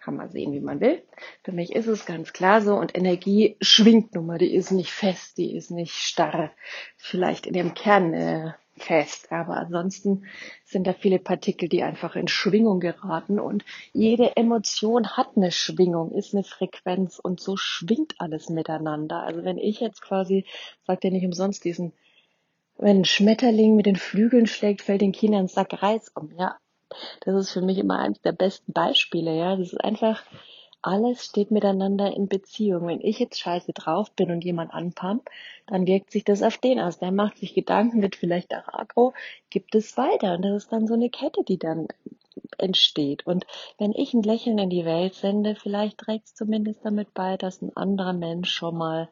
kann 0.00 0.14
man 0.14 0.30
sehen, 0.30 0.52
wie 0.52 0.60
man 0.60 0.80
will. 0.80 1.02
Für 1.42 1.50
mich 1.50 1.74
ist 1.74 1.88
es 1.88 2.06
ganz 2.06 2.32
klar 2.32 2.62
so 2.62 2.76
und 2.76 2.96
Energie 2.96 3.56
schwingt 3.60 4.14
nun 4.14 4.26
mal, 4.26 4.38
die 4.38 4.54
ist 4.54 4.70
nicht 4.70 4.92
fest, 4.92 5.36
die 5.36 5.56
ist 5.56 5.72
nicht 5.72 5.94
starr, 5.94 6.52
vielleicht 6.96 7.46
in 7.46 7.54
dem 7.54 7.74
Kern 7.74 8.14
äh, 8.14 8.52
fest, 8.76 9.32
aber 9.32 9.56
ansonsten 9.56 10.26
sind 10.64 10.86
da 10.86 10.92
viele 10.92 11.18
Partikel, 11.18 11.68
die 11.68 11.82
einfach 11.82 12.14
in 12.14 12.28
Schwingung 12.28 12.78
geraten 12.78 13.40
und 13.40 13.64
jede 13.92 14.36
Emotion 14.36 15.16
hat 15.16 15.30
eine 15.34 15.50
Schwingung, 15.50 16.12
ist 16.12 16.34
eine 16.34 16.44
Frequenz 16.44 17.18
und 17.18 17.40
so 17.40 17.56
schwingt 17.56 18.14
alles 18.18 18.48
miteinander. 18.48 19.24
Also 19.24 19.42
wenn 19.42 19.58
ich 19.58 19.80
jetzt 19.80 20.02
quasi, 20.02 20.44
sagt 20.86 21.02
ja 21.02 21.10
nicht 21.10 21.26
umsonst 21.26 21.64
diesen 21.64 21.92
wenn 22.78 23.00
ein 23.00 23.04
Schmetterling 23.04 23.76
mit 23.76 23.86
den 23.86 23.96
Flügeln 23.96 24.46
schlägt, 24.46 24.82
fällt 24.82 25.00
den 25.00 25.12
Kindern 25.12 25.44
ein 25.44 25.48
Sack 25.48 25.82
Reis 25.82 26.10
um. 26.14 26.32
Ja, 26.38 26.56
das 27.20 27.34
ist 27.34 27.50
für 27.50 27.62
mich 27.62 27.78
immer 27.78 27.98
eines 27.98 28.20
der 28.20 28.32
besten 28.32 28.72
Beispiele. 28.72 29.36
Ja, 29.36 29.56
das 29.56 29.72
ist 29.72 29.84
einfach 29.84 30.22
alles 30.86 31.24
steht 31.24 31.50
miteinander 31.50 32.14
in 32.14 32.28
Beziehung. 32.28 32.86
Wenn 32.86 33.00
ich 33.00 33.18
jetzt 33.18 33.40
scheiße 33.40 33.72
drauf 33.72 34.12
bin 34.12 34.30
und 34.30 34.44
jemand 34.44 34.72
anpumpt, 34.72 35.28
dann 35.66 35.84
wirkt 35.84 36.12
sich 36.12 36.22
das 36.22 36.44
auf 36.44 36.58
den 36.58 36.78
aus. 36.78 37.00
Der 37.00 37.10
macht 37.10 37.38
sich 37.38 37.54
Gedanken, 37.54 38.02
wird 38.02 38.14
vielleicht 38.14 38.54
auch 38.54 38.68
aggro, 38.68 39.12
gibt 39.50 39.74
es 39.74 39.96
weiter. 39.96 40.34
Und 40.34 40.42
das 40.42 40.62
ist 40.62 40.72
dann 40.72 40.86
so 40.86 40.94
eine 40.94 41.10
Kette, 41.10 41.42
die 41.42 41.58
dann 41.58 41.88
entsteht. 42.58 43.26
Und 43.26 43.46
wenn 43.78 43.92
ich 43.92 44.14
ein 44.14 44.22
Lächeln 44.22 44.58
in 44.58 44.70
die 44.70 44.84
Welt 44.84 45.14
sende, 45.14 45.56
vielleicht 45.56 45.98
trägt 45.98 46.26
es 46.26 46.34
zumindest 46.34 46.84
damit 46.84 47.12
bei, 47.14 47.36
dass 47.36 47.62
ein 47.62 47.76
anderer 47.76 48.12
Mensch 48.12 48.50
schon 48.50 48.76
mal 48.76 49.08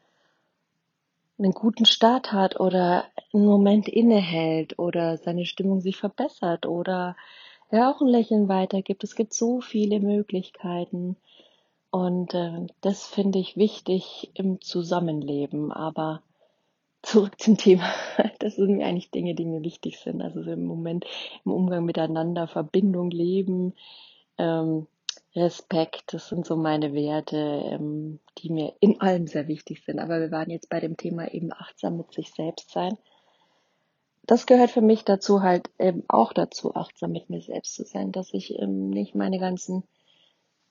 einen 1.37 1.51
guten 1.51 1.85
Start 1.85 2.31
hat 2.31 2.59
oder 2.59 3.05
einen 3.33 3.45
Moment 3.45 3.87
innehält 3.89 4.79
oder 4.79 5.17
seine 5.17 5.45
Stimmung 5.45 5.81
sich 5.81 5.97
verbessert 5.97 6.65
oder 6.65 7.15
der 7.71 7.89
auch 7.89 8.01
ein 8.01 8.07
Lächeln 8.07 8.47
weitergibt. 8.47 9.03
Es 9.03 9.15
gibt 9.15 9.33
so 9.33 9.59
viele 9.59 9.99
Möglichkeiten. 9.99 11.17
Und 11.91 12.33
äh, 12.33 12.67
das 12.81 13.07
finde 13.07 13.39
ich 13.39 13.57
wichtig 13.57 14.31
im 14.33 14.61
Zusammenleben. 14.61 15.71
Aber 15.71 16.21
zurück 17.01 17.39
zum 17.39 17.57
Thema. 17.57 17.89
Das 18.39 18.55
sind 18.55 18.77
mir 18.77 18.85
eigentlich 18.85 19.11
Dinge, 19.11 19.33
die 19.33 19.45
mir 19.45 19.63
wichtig 19.63 19.99
sind. 19.99 20.21
Also 20.21 20.43
so 20.43 20.51
im 20.51 20.65
Moment 20.65 21.05
im 21.45 21.51
Umgang 21.51 21.85
miteinander, 21.85 22.47
Verbindung, 22.47 23.09
Leben, 23.09 23.73
ähm, 24.37 24.87
Respekt, 25.35 26.13
das 26.13 26.29
sind 26.29 26.45
so 26.45 26.55
meine 26.55 26.93
Werte, 26.93 27.37
ähm, 27.37 28.19
die 28.37 28.49
mir 28.49 28.73
in 28.79 29.01
allem 29.01 29.27
sehr 29.27 29.47
wichtig 29.47 29.83
sind. 29.83 29.99
Aber 29.99 30.19
wir 30.19 30.31
waren 30.31 30.49
jetzt 30.49 30.69
bei 30.69 30.79
dem 30.79 30.95
Thema 30.95 31.31
eben 31.33 31.51
achtsam 31.51 31.97
mit 31.97 32.13
sich 32.13 32.31
selbst 32.31 32.71
sein. 32.71 32.97
Das 34.23 34.45
gehört 34.45 34.71
für 34.71 34.81
mich 34.81 35.03
dazu 35.03 35.41
halt 35.41 35.69
eben 35.77 36.03
auch 36.07 36.33
dazu, 36.33 36.73
achtsam 36.73 37.11
mit 37.11 37.29
mir 37.29 37.41
selbst 37.41 37.75
zu 37.75 37.83
sein, 37.83 38.11
dass 38.11 38.33
ich 38.33 38.57
ähm, 38.59 38.89
nicht 38.89 39.13
meine 39.13 39.37
ganzen 39.37 39.83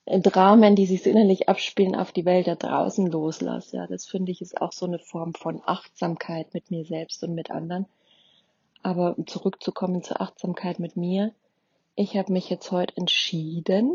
äh, 0.07 0.19
Dramen, 0.21 0.77
die 0.77 0.87
sich 0.87 1.07
innerlich 1.07 1.49
abspielen, 1.49 1.95
auf 1.95 2.13
die 2.13 2.25
Welt 2.25 2.47
da 2.47 2.55
draußen 2.55 3.07
loslasse. 3.07 3.77
Ja, 3.77 3.87
das 3.87 4.07
finde 4.07 4.33
ich 4.33 4.41
ist 4.41 4.61
auch 4.61 4.73
so 4.73 4.87
eine 4.87 4.99
Form 4.99 5.35
von 5.35 5.63
Achtsamkeit 5.65 6.55
mit 6.55 6.71
mir 6.71 6.85
selbst 6.85 7.23
und 7.23 7.35
mit 7.35 7.51
anderen. 7.51 7.87
Aber 8.83 9.17
um 9.17 9.27
zurückzukommen 9.27 10.03
zur 10.03 10.21
Achtsamkeit 10.21 10.79
mit 10.79 10.97
mir, 10.97 11.33
ich 11.97 12.17
habe 12.17 12.33
mich 12.33 12.51
jetzt 12.51 12.73
heute 12.73 12.97
entschieden, 12.97 13.95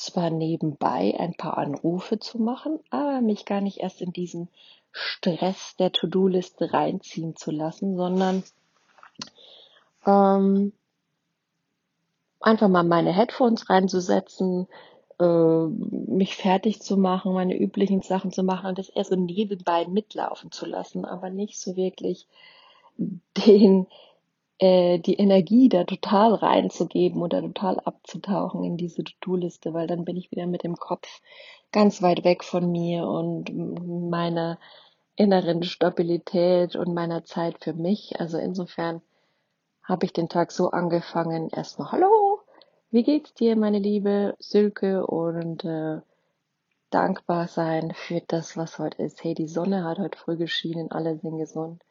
zwar 0.00 0.30
nebenbei 0.30 1.14
ein 1.18 1.34
paar 1.34 1.58
Anrufe 1.58 2.18
zu 2.18 2.38
machen, 2.38 2.80
aber 2.90 3.20
mich 3.20 3.44
gar 3.44 3.60
nicht 3.60 3.78
erst 3.78 4.00
in 4.00 4.12
diesen 4.12 4.48
Stress 4.92 5.76
der 5.76 5.92
To-Do-Liste 5.92 6.72
reinziehen 6.72 7.36
zu 7.36 7.50
lassen, 7.50 7.96
sondern 7.96 8.42
ähm, 10.06 10.72
einfach 12.40 12.68
mal 12.68 12.82
meine 12.82 13.12
Headphones 13.12 13.68
reinzusetzen, 13.68 14.66
äh, 15.20 15.66
mich 15.66 16.36
fertig 16.36 16.80
zu 16.80 16.96
machen, 16.96 17.34
meine 17.34 17.58
üblichen 17.58 18.00
Sachen 18.00 18.32
zu 18.32 18.42
machen 18.42 18.66
und 18.70 18.78
das 18.78 18.88
eher 18.88 19.04
so 19.04 19.16
nebenbei 19.16 19.86
mitlaufen 19.86 20.50
zu 20.50 20.66
lassen, 20.66 21.04
aber 21.04 21.30
nicht 21.30 21.58
so 21.58 21.76
wirklich 21.76 22.26
den 22.96 23.86
äh, 24.60 24.98
die 24.98 25.14
Energie 25.14 25.70
da 25.70 25.84
total 25.84 26.34
reinzugeben 26.34 27.22
oder 27.22 27.40
total 27.40 27.80
abzutauchen 27.80 28.62
in 28.62 28.76
diese 28.76 29.02
To-Do-Liste, 29.02 29.72
weil 29.72 29.86
dann 29.86 30.04
bin 30.04 30.16
ich 30.18 30.30
wieder 30.30 30.46
mit 30.46 30.64
dem 30.64 30.76
Kopf 30.76 31.22
ganz 31.72 32.02
weit 32.02 32.24
weg 32.24 32.44
von 32.44 32.70
mir 32.70 33.06
und 33.06 33.50
meiner 34.10 34.58
inneren 35.16 35.62
Stabilität 35.62 36.76
und 36.76 36.92
meiner 36.92 37.24
Zeit 37.24 37.64
für 37.64 37.72
mich. 37.72 38.20
Also 38.20 38.36
insofern 38.36 39.00
habe 39.82 40.04
ich 40.04 40.12
den 40.12 40.28
Tag 40.28 40.52
so 40.52 40.70
angefangen, 40.70 41.48
erstmal 41.48 41.92
Hallo, 41.92 42.40
wie 42.90 43.02
geht's 43.02 43.32
dir, 43.32 43.56
meine 43.56 43.78
liebe 43.78 44.36
Silke? 44.40 45.06
Und 45.06 45.64
äh, 45.64 46.00
dankbar 46.90 47.48
sein 47.48 47.92
für 47.94 48.20
das, 48.26 48.58
was 48.58 48.78
heute 48.78 49.02
ist. 49.02 49.24
Hey, 49.24 49.34
die 49.34 49.48
Sonne 49.48 49.84
hat 49.84 49.98
heute 49.98 50.18
früh 50.18 50.36
geschienen, 50.36 50.90
alle 50.90 51.16
sind 51.16 51.38
gesund 51.38 51.82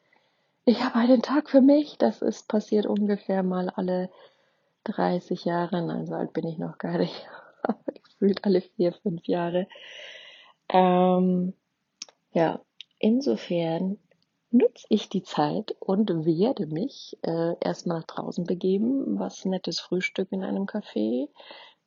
ich 0.64 0.82
habe 0.82 0.96
einen 0.96 1.22
Tag 1.22 1.50
für 1.50 1.60
mich. 1.60 1.98
Das 1.98 2.22
ist 2.22 2.48
passiert 2.48 2.86
ungefähr 2.86 3.42
mal 3.42 3.70
alle 3.70 4.10
30 4.84 5.44
Jahre. 5.44 5.82
Nein, 5.82 6.06
so 6.06 6.14
alt 6.14 6.32
bin 6.32 6.46
ich 6.46 6.58
noch 6.58 6.78
gar 6.78 6.98
nicht. 6.98 7.26
Gefühlt 8.04 8.44
alle 8.44 8.60
vier, 8.60 8.92
fünf 8.92 9.26
Jahre. 9.26 9.66
Ähm, 10.68 11.54
ja, 12.32 12.60
insofern 12.98 13.98
nutze 14.50 14.86
ich 14.88 15.08
die 15.08 15.22
Zeit 15.22 15.76
und 15.80 16.08
werde 16.26 16.66
mich 16.66 17.16
äh, 17.22 17.54
erstmal 17.60 17.98
nach 18.00 18.06
draußen 18.06 18.44
begeben, 18.44 19.18
was 19.18 19.44
nettes 19.44 19.80
Frühstück 19.80 20.28
in 20.32 20.42
einem 20.42 20.64
Café, 20.64 21.28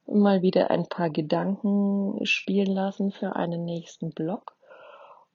mal 0.05 0.41
wieder 0.41 0.69
ein 0.69 0.87
paar 0.87 1.09
Gedanken 1.09 2.25
spielen 2.25 2.73
lassen 2.73 3.11
für 3.11 3.35
einen 3.35 3.65
nächsten 3.65 4.11
Blog 4.11 4.55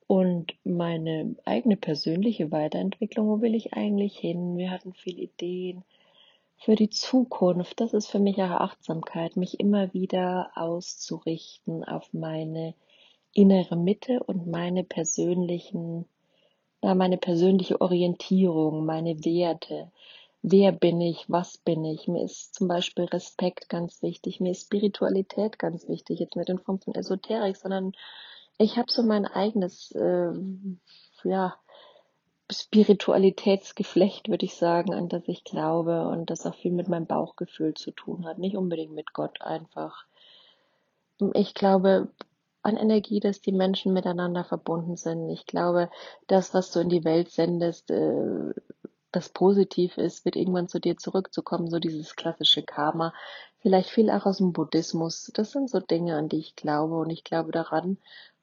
und 0.08 0.54
meine 0.64 1.36
eigene 1.44 1.76
persönliche 1.76 2.50
Weiterentwicklung, 2.50 3.28
wo 3.28 3.42
will 3.42 3.54
ich 3.54 3.74
eigentlich 3.74 4.18
hin? 4.18 4.56
Wir 4.56 4.70
hatten 4.70 4.94
viele 4.94 5.20
Ideen 5.20 5.84
für 6.56 6.76
die 6.76 6.88
Zukunft. 6.88 7.78
Das 7.78 7.92
ist 7.92 8.08
für 8.08 8.18
mich 8.18 8.38
auch 8.38 8.50
Achtsamkeit, 8.50 9.36
mich 9.36 9.60
immer 9.60 9.92
wieder 9.92 10.50
auszurichten 10.54 11.84
auf 11.84 12.10
meine 12.14 12.74
innere 13.34 13.76
Mitte 13.76 14.22
und 14.24 14.46
meine 14.46 14.82
persönlichen, 14.82 16.06
ja, 16.82 16.94
meine 16.94 17.18
persönliche 17.18 17.78
Orientierung, 17.82 18.86
meine 18.86 19.22
Werte. 19.26 19.92
Wer 20.40 20.72
bin 20.72 21.02
ich? 21.02 21.26
Was 21.28 21.58
bin 21.58 21.84
ich? 21.84 22.08
Mir 22.08 22.24
ist 22.24 22.54
zum 22.54 22.66
Beispiel 22.66 23.04
Respekt 23.04 23.68
ganz 23.68 24.02
wichtig. 24.02 24.40
Mir 24.40 24.52
ist 24.52 24.62
Spiritualität 24.62 25.58
ganz 25.58 25.86
wichtig. 25.86 26.18
Jetzt 26.18 26.34
nicht 26.34 26.48
in 26.48 26.58
Form 26.58 26.80
von 26.80 26.94
Esoterik, 26.94 27.58
sondern 27.58 27.92
ich 28.58 28.76
habe 28.76 28.90
so 28.90 29.02
mein 29.02 29.24
eigenes, 29.24 29.92
äh, 29.92 30.32
ja, 31.24 31.56
Spiritualitätsgeflecht, 32.50 34.28
würde 34.28 34.46
ich 34.46 34.54
sagen, 34.54 34.94
an 34.94 35.08
das 35.08 35.22
ich 35.26 35.44
glaube 35.44 36.08
und 36.08 36.30
das 36.30 36.46
auch 36.46 36.54
viel 36.54 36.72
mit 36.72 36.88
meinem 36.88 37.06
Bauchgefühl 37.06 37.74
zu 37.74 37.90
tun 37.90 38.26
hat. 38.26 38.38
Nicht 38.38 38.56
unbedingt 38.56 38.92
mit 38.92 39.12
Gott 39.12 39.42
einfach. 39.42 40.06
Ich 41.34 41.54
glaube 41.54 42.08
an 42.62 42.76
Energie, 42.76 43.20
dass 43.20 43.40
die 43.40 43.52
Menschen 43.52 43.92
miteinander 43.92 44.44
verbunden 44.44 44.96
sind. 44.96 45.28
Ich 45.30 45.46
glaube, 45.46 45.90
das, 46.26 46.54
was 46.54 46.70
du 46.70 46.80
in 46.80 46.88
die 46.88 47.04
Welt 47.04 47.30
sendest, 47.30 47.90
äh, 47.90 48.54
das 49.12 49.28
positiv 49.30 49.96
ist, 49.96 50.24
wird 50.24 50.36
irgendwann 50.36 50.68
zu 50.68 50.80
dir 50.80 50.96
zurückzukommen, 50.96 51.70
so 51.70 51.78
dieses 51.78 52.16
klassische 52.16 52.62
Karma. 52.62 53.14
Vielleicht 53.60 53.90
viel 53.90 54.10
auch 54.10 54.26
aus 54.26 54.38
dem 54.38 54.52
Buddhismus. 54.52 55.30
Das 55.34 55.52
sind 55.52 55.70
so 55.70 55.80
Dinge, 55.80 56.16
an 56.16 56.28
die 56.28 56.38
ich 56.38 56.56
glaube 56.56 56.96
und 56.96 57.10
ich 57.10 57.24
glaube 57.24 57.52
daran, 57.52 57.98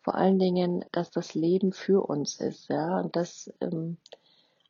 vor 0.05 0.13
allen 0.13 0.37
Dingen, 0.37 0.85
dass 0.91 1.09
das 1.09 1.33
Leben 1.33 1.73
für 1.73 2.07
uns 2.07 2.39
ist, 2.39 2.69
ja, 2.69 2.99
und 3.01 3.15
dass 3.15 3.51
ähm, 3.59 3.97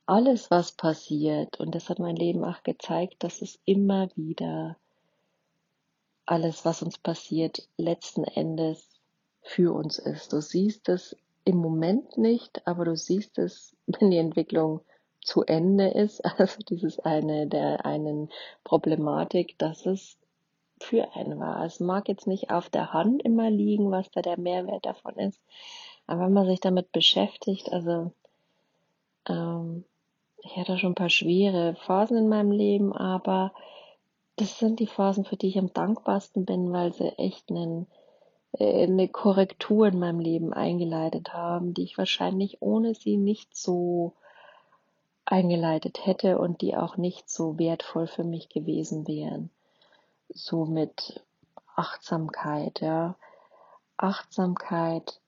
alles, 0.06 0.50
was 0.50 0.72
passiert, 0.72 1.60
und 1.60 1.76
das 1.76 1.90
hat 1.90 2.00
mein 2.00 2.16
Leben 2.16 2.46
auch 2.46 2.64
gezeigt, 2.64 3.22
dass 3.22 3.42
es 3.42 3.60
immer 3.66 4.08
wieder 4.16 4.78
alles, 6.26 6.64
was 6.64 6.82
uns 6.82 6.98
passiert, 6.98 7.68
letzten 7.76 8.24
Endes 8.24 8.88
für 9.42 9.76
uns 9.76 10.00
ist. 10.00 10.32
Du 10.32 10.40
siehst 10.40 10.88
es 10.88 11.18
im 11.44 11.58
Moment 11.58 12.18
nicht, 12.18 12.66
aber 12.66 12.86
du 12.86 12.96
siehst 12.96 13.38
es, 13.38 13.76
wenn 13.88 14.12
die 14.12 14.18
Entwicklung 14.20 14.80
zu 15.22 15.44
Ende 15.44 15.90
ist. 15.90 16.24
Also 16.38 16.60
dieses 16.62 16.98
eine 17.00 17.46
der 17.46 17.86
einen 17.86 18.30
Problematik, 18.64 19.60
dass 19.60 19.86
es 19.86 20.18
für 20.82 21.16
einen 21.16 21.40
war. 21.40 21.64
Es 21.64 21.80
mag 21.80 22.08
jetzt 22.10 22.28
nicht 22.28 22.52
auf 22.52 22.70
der 22.70 22.94
Hand 22.94 23.24
immer 23.24 23.50
liegen, 23.50 23.92
was 23.92 24.10
da 24.12 24.22
der 24.22 24.40
Mehrwert 24.40 24.86
davon 24.86 25.16
ist. 25.16 25.42
Aber 26.08 26.26
wenn 26.26 26.34
man 26.34 26.46
sich 26.46 26.60
damit 26.60 26.92
beschäftigt, 26.92 27.72
also 27.72 28.12
ähm, 29.28 29.86
ich 30.38 30.56
hatte 30.58 30.78
schon 30.78 30.92
ein 30.92 30.96
paar 30.96 31.10
schwere 31.10 31.76
Phasen 31.76 32.18
in 32.18 32.30
meinem 32.30 32.52
Leben, 32.52 32.94
aber 32.94 33.54
das 34.36 34.60
sind 34.60 34.80
die 34.80 34.88
Phasen, 34.88 35.26
für 35.26 35.38
die 35.38 35.48
ich 35.48 35.58
am 35.58 35.74
dankbarsten 35.74 36.46
bin, 36.46 36.72
weil 36.72 36.94
sie 36.94 37.18
echt 37.18 37.50
einen, 37.50 37.88
äh, 38.54 38.84
eine 38.84 39.08
Korrektur 39.08 39.88
in 39.88 39.98
meinem 39.98 40.20
Leben 40.20 40.54
eingeleitet 40.54 41.34
haben, 41.34 41.74
die 41.74 41.84
ich 41.84 41.98
wahrscheinlich 41.98 42.62
ohne 42.62 42.94
sie 42.94 43.18
nicht 43.18 43.56
so 43.56 44.14
eingeleitet 45.24 46.06
hätte 46.06 46.38
und 46.38 46.62
die 46.62 46.76
auch 46.76 46.98
nicht 46.98 47.30
so 47.30 47.58
wertvoll 47.58 48.06
für 48.06 48.24
mich 48.24 48.50
gewesen 48.50 49.08
wären 49.08 49.50
so 50.30 50.66
mit 50.66 51.24
Achtsamkeit, 51.76 52.82
ja. 52.82 53.16
Achtsamkeit, 53.98 55.22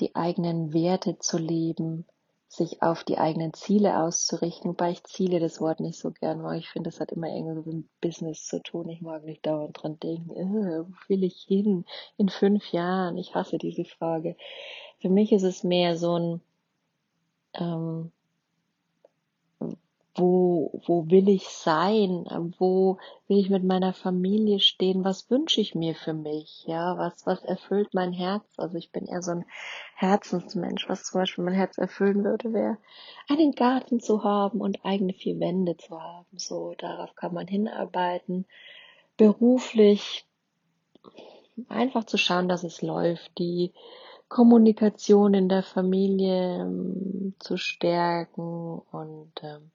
die 0.00 0.14
eigenen 0.14 0.72
Werte 0.72 1.18
zu 1.18 1.38
leben, 1.38 2.06
sich 2.48 2.82
auf 2.82 3.04
die 3.04 3.18
eigenen 3.18 3.52
Ziele 3.52 3.98
auszurichten, 3.98 4.70
wobei 4.70 4.90
ich 4.92 5.04
Ziele 5.04 5.40
das 5.40 5.60
Wort 5.60 5.80
nicht 5.80 5.98
so 5.98 6.10
gern 6.10 6.40
mag. 6.40 6.58
Ich 6.58 6.68
finde, 6.68 6.90
das 6.90 7.00
hat 7.00 7.12
immer 7.12 7.28
irgendwie 7.28 7.76
mit 7.76 8.00
Business 8.00 8.46
zu 8.46 8.62
tun. 8.62 8.88
Ich 8.88 9.00
mag 9.00 9.24
nicht 9.24 9.44
dauernd 9.44 9.82
dran 9.82 9.98
denken, 9.98 10.30
äh, 10.36 10.84
wo 10.84 10.92
will 11.08 11.24
ich 11.24 11.44
hin 11.48 11.84
in 12.16 12.28
fünf 12.28 12.72
Jahren? 12.72 13.16
Ich 13.16 13.34
hasse 13.34 13.58
diese 13.58 13.84
Frage. 13.84 14.36
Für 15.00 15.08
mich 15.08 15.32
ist 15.32 15.42
es 15.42 15.64
mehr 15.64 15.96
so 15.96 16.18
ein, 16.18 16.40
ähm, 17.54 18.12
wo, 20.16 20.80
wo 20.86 21.10
will 21.10 21.28
ich 21.28 21.48
sein, 21.48 22.24
wo 22.58 22.98
will 23.26 23.38
ich 23.38 23.50
mit 23.50 23.64
meiner 23.64 23.92
Familie 23.92 24.60
stehen, 24.60 25.04
was 25.04 25.28
wünsche 25.28 25.60
ich 25.60 25.74
mir 25.74 25.94
für 25.94 26.12
mich, 26.12 26.64
ja, 26.66 26.96
was, 26.96 27.26
was 27.26 27.42
erfüllt 27.44 27.94
mein 27.94 28.12
Herz, 28.12 28.44
also 28.56 28.76
ich 28.76 28.92
bin 28.92 29.06
eher 29.06 29.22
so 29.22 29.32
ein 29.32 29.44
Herzensmensch, 29.96 30.88
was 30.88 31.04
zum 31.04 31.20
Beispiel 31.20 31.44
mein 31.44 31.54
Herz 31.54 31.78
erfüllen 31.78 32.22
würde, 32.24 32.52
wäre, 32.52 32.78
einen 33.28 33.52
Garten 33.52 33.98
zu 33.98 34.22
haben 34.22 34.60
und 34.60 34.84
eigene 34.84 35.14
vier 35.14 35.40
Wände 35.40 35.76
zu 35.76 36.00
haben, 36.00 36.38
so, 36.38 36.74
darauf 36.78 37.14
kann 37.16 37.34
man 37.34 37.48
hinarbeiten, 37.48 38.46
beruflich, 39.16 40.26
einfach 41.68 42.04
zu 42.04 42.18
schauen, 42.18 42.48
dass 42.48 42.62
es 42.62 42.82
läuft, 42.82 43.36
die 43.38 43.72
Kommunikation 44.28 45.34
in 45.34 45.48
der 45.48 45.62
Familie 45.62 46.60
ähm, 46.60 47.34
zu 47.38 47.56
stärken 47.56 48.78
und 48.90 49.32
ähm, 49.42 49.70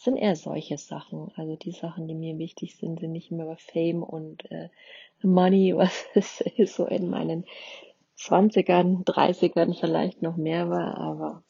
sind 0.00 0.16
eher 0.16 0.34
solche 0.34 0.78
Sachen. 0.78 1.30
Also 1.36 1.56
die 1.56 1.72
Sachen, 1.72 2.08
die 2.08 2.14
mir 2.14 2.38
wichtig 2.38 2.76
sind, 2.76 3.00
sind 3.00 3.12
nicht 3.12 3.30
mehr 3.30 3.56
Fame 3.56 4.02
und 4.02 4.50
äh, 4.50 4.70
Money, 5.22 5.76
was 5.76 6.06
es 6.14 6.42
so 6.74 6.86
in 6.86 7.10
meinen 7.10 7.44
20ern, 8.16 9.04
30ern 9.04 9.78
vielleicht 9.78 10.22
noch 10.22 10.36
mehr 10.36 10.68
war, 10.68 10.98
aber 10.98 11.42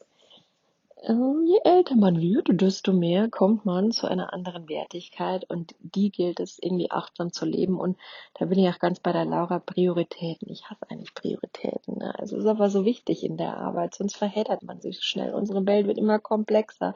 je 1.03 1.61
älter 1.65 1.97
man 1.97 2.21
wird, 2.21 2.49
desto 2.61 2.93
mehr 2.93 3.31
kommt 3.31 3.65
man 3.65 3.91
zu 3.91 4.07
einer 4.07 4.33
anderen 4.35 4.69
Wertigkeit 4.69 5.49
und 5.49 5.75
die 5.81 6.11
gilt 6.11 6.41
es 6.41 6.59
irgendwie 6.61 6.91
achtsam 6.91 7.33
zu 7.33 7.47
leben 7.47 7.79
und 7.81 7.97
da 8.35 8.45
bin 8.45 8.59
ich 8.59 8.69
auch 8.69 8.79
ganz 8.79 9.01
bei 9.01 9.13
der 9.13 9.25
Laura, 9.25 9.61
Prioritäten. 9.61 10.51
Ich 10.51 10.69
hasse 10.69 10.91
eigentlich 10.91 11.15
Prioritäten. 11.15 11.99
Ne? 11.99 12.19
Also 12.19 12.37
ist 12.37 12.47
aber 12.47 12.69
so 12.69 12.85
wichtig 12.85 13.25
in 13.25 13.39
der 13.39 13.57
Arbeit, 13.57 13.95
sonst 13.95 14.17
verheddert 14.17 14.63
man 14.63 14.81
sich 14.81 15.01
schnell. 15.01 15.33
Unsere 15.33 15.65
Welt 15.67 15.87
wird 15.87 15.99
immer 15.99 16.19
komplexer 16.19 16.95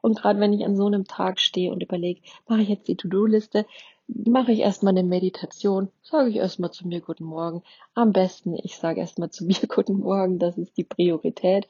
und 0.00 0.18
gerade 0.18 0.40
wenn 0.40 0.54
ich 0.54 0.64
an 0.64 0.76
so 0.76 0.86
einem 0.86 1.04
Tag 1.04 1.38
stehe 1.38 1.72
und 1.72 1.82
überlege, 1.82 2.22
mache 2.46 2.62
ich 2.62 2.68
jetzt 2.68 2.88
die 2.88 2.96
To-Do-Liste, 2.96 3.66
mache 4.14 4.52
ich 4.52 4.60
erstmal 4.60 4.92
eine 4.92 5.02
Meditation, 5.02 5.90
sage 6.02 6.30
ich 6.30 6.36
erstmal 6.36 6.70
zu 6.70 6.86
mir 6.86 7.00
guten 7.00 7.24
Morgen. 7.24 7.62
Am 7.94 8.12
besten, 8.12 8.54
ich 8.62 8.76
sage 8.76 9.00
erstmal 9.00 9.30
zu 9.30 9.44
mir 9.46 9.66
guten 9.68 10.00
Morgen, 10.00 10.38
das 10.38 10.58
ist 10.58 10.76
die 10.76 10.84
Priorität. 10.84 11.68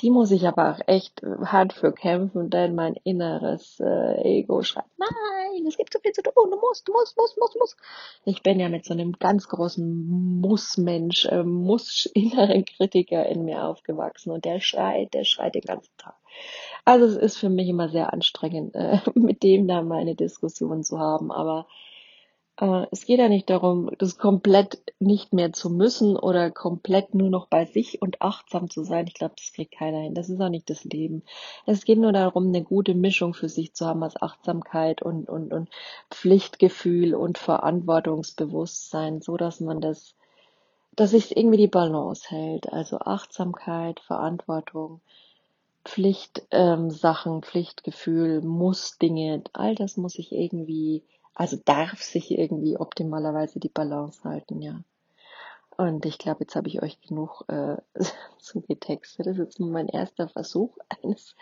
Die 0.00 0.10
muss 0.10 0.30
ich 0.30 0.46
aber 0.46 0.72
auch 0.72 0.80
echt 0.86 1.22
hart 1.22 1.72
für 1.72 1.92
kämpfen, 1.92 2.50
denn 2.50 2.74
mein 2.74 2.94
inneres 3.04 3.78
äh, 3.80 4.38
Ego 4.38 4.62
schreibt, 4.62 4.90
nein, 4.96 5.66
es 5.66 5.76
gibt 5.76 5.92
so 5.92 5.98
viel 6.00 6.12
zu 6.12 6.22
tun, 6.22 6.50
du 6.50 6.58
musst, 6.58 6.88
du 6.88 6.92
musst, 6.92 7.16
musst, 7.16 7.38
musst, 7.38 7.56
musst. 7.58 7.76
Ich 8.24 8.42
bin 8.42 8.60
ja 8.60 8.68
mit 8.68 8.84
so 8.84 8.94
einem 8.94 9.12
ganz 9.12 9.48
großen 9.48 10.40
Muss-Mensch, 10.40 11.26
äh, 11.26 11.42
Muss-inneren 11.42 12.64
Kritiker 12.76 13.26
in 13.26 13.44
mir 13.44 13.64
aufgewachsen 13.64 14.30
und 14.30 14.44
der 14.44 14.60
schreit, 14.60 15.14
der 15.14 15.24
schreit 15.24 15.54
den 15.54 15.62
ganzen 15.62 15.96
Tag. 15.96 16.16
Also 16.84 17.06
es 17.06 17.16
ist 17.16 17.38
für 17.38 17.48
mich 17.48 17.68
immer 17.68 17.88
sehr 17.88 18.12
anstrengend, 18.12 18.74
äh, 18.74 18.98
mit 19.14 19.42
dem 19.42 19.66
da 19.68 19.82
meine 19.82 20.14
Diskussion 20.14 20.82
zu 20.82 20.98
haben. 20.98 21.32
Aber 21.32 21.66
äh, 22.60 22.86
es 22.90 23.06
geht 23.06 23.18
ja 23.18 23.28
nicht 23.28 23.50
darum, 23.50 23.90
das 23.98 24.18
komplett 24.18 24.82
nicht 25.00 25.32
mehr 25.32 25.52
zu 25.52 25.70
müssen 25.70 26.16
oder 26.16 26.50
komplett 26.50 27.14
nur 27.14 27.30
noch 27.30 27.46
bei 27.48 27.64
sich 27.64 28.00
und 28.02 28.20
achtsam 28.22 28.70
zu 28.70 28.84
sein. 28.84 29.06
Ich 29.06 29.14
glaube, 29.14 29.34
das 29.36 29.52
kriegt 29.52 29.72
keiner 29.76 30.00
hin. 30.00 30.14
Das 30.14 30.28
ist 30.28 30.40
auch 30.40 30.48
nicht 30.48 30.70
das 30.70 30.84
Leben. 30.84 31.22
Es 31.66 31.84
geht 31.84 31.98
nur 31.98 32.12
darum, 32.12 32.48
eine 32.48 32.62
gute 32.62 32.94
Mischung 32.94 33.34
für 33.34 33.48
sich 33.48 33.74
zu 33.74 33.86
haben 33.86 34.02
als 34.02 34.20
Achtsamkeit 34.20 35.02
und, 35.02 35.28
und, 35.28 35.52
und 35.52 35.68
Pflichtgefühl 36.10 37.14
und 37.14 37.38
Verantwortungsbewusstsein, 37.38 39.20
so 39.20 39.36
dass 39.36 39.60
man 39.60 39.80
das, 39.80 40.14
dass 40.94 41.10
sich 41.10 41.36
irgendwie 41.36 41.58
die 41.58 41.68
Balance 41.68 42.28
hält. 42.28 42.72
Also 42.72 42.98
Achtsamkeit, 42.98 44.00
Verantwortung, 44.00 45.00
Pflichtsachen, 45.84 47.32
ähm, 47.34 47.42
Pflichtgefühl, 47.42 48.40
muss 48.40 48.98
Dinge, 48.98 49.42
all 49.52 49.74
das 49.74 49.96
muss 49.96 50.18
ich 50.18 50.32
irgendwie, 50.32 51.04
also 51.34 51.58
darf 51.64 52.02
sich 52.02 52.30
irgendwie 52.30 52.76
optimalerweise 52.78 53.60
die 53.60 53.68
Balance 53.68 54.24
halten, 54.24 54.62
ja. 54.62 54.80
Und 55.76 56.06
ich 56.06 56.18
glaube, 56.18 56.40
jetzt 56.40 56.54
habe 56.54 56.68
ich 56.68 56.82
euch 56.82 57.00
genug 57.00 57.44
äh, 57.48 57.76
zugetextet. 58.38 59.26
Das 59.26 59.32
ist 59.36 59.44
jetzt 59.44 59.60
nur 59.60 59.70
mein 59.70 59.88
erster 59.88 60.28
Versuch 60.28 60.76
eines 60.88 61.34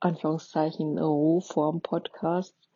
Anführungszeichen 0.00 0.98
Rohform-Podcasts. 0.98 2.68